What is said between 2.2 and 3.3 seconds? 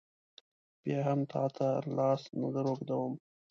نه در اوږدوم.